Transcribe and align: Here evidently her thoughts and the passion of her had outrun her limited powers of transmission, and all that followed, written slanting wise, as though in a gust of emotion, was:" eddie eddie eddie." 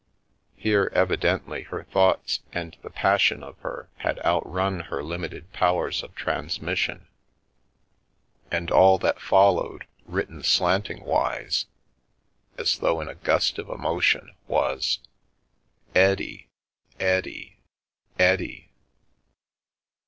Here 0.55 0.91
evidently 0.95 1.61
her 1.65 1.83
thoughts 1.83 2.39
and 2.51 2.75
the 2.81 2.89
passion 2.89 3.43
of 3.43 3.55
her 3.59 3.91
had 3.97 4.17
outrun 4.25 4.79
her 4.79 5.03
limited 5.03 5.53
powers 5.53 6.01
of 6.01 6.15
transmission, 6.15 7.05
and 8.49 8.71
all 8.71 8.97
that 8.97 9.21
followed, 9.21 9.85
written 10.07 10.41
slanting 10.41 11.03
wise, 11.05 11.67
as 12.57 12.79
though 12.79 12.99
in 12.99 13.09
a 13.09 13.13
gust 13.13 13.59
of 13.59 13.69
emotion, 13.69 14.33
was:" 14.47 14.97
eddie 16.09 16.47
eddie 16.99 17.59
eddie." 18.17 18.71